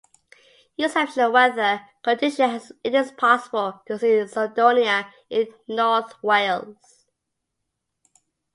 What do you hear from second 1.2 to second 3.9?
weather conditions it is possible